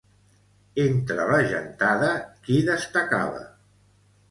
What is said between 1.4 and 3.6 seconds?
gentada, qui destacava?